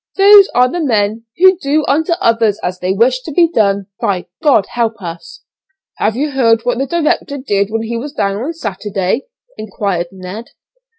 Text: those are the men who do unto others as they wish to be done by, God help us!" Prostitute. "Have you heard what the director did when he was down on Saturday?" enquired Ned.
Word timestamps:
those 0.17 0.47
are 0.55 0.67
the 0.67 0.79
men 0.83 1.25
who 1.37 1.55
do 1.59 1.85
unto 1.87 2.13
others 2.13 2.57
as 2.63 2.79
they 2.79 2.91
wish 2.91 3.21
to 3.21 3.31
be 3.31 3.47
done 3.47 3.85
by, 3.99 4.25
God 4.41 4.65
help 4.71 4.99
us!" 4.99 5.43
Prostitute. 5.95 5.97
"Have 5.97 6.15
you 6.15 6.31
heard 6.31 6.61
what 6.65 6.79
the 6.79 6.87
director 6.87 7.37
did 7.37 7.69
when 7.69 7.83
he 7.83 7.97
was 7.97 8.11
down 8.13 8.37
on 8.41 8.53
Saturday?" 8.53 9.27
enquired 9.59 10.07
Ned. 10.11 10.45